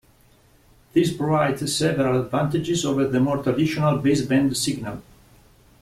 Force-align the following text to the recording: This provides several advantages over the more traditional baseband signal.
This 0.93 1.13
provides 1.15 1.77
several 1.77 2.21
advantages 2.25 2.83
over 2.85 3.05
the 3.07 3.19
more 3.19 3.43
traditional 3.43 3.99
baseband 3.99 4.57
signal. 4.57 5.03